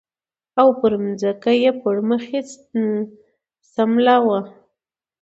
[0.59, 2.39] او پر ځمکه یې پړ مخې
[3.73, 4.39] سملاوه